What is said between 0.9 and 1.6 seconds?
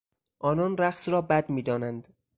را بد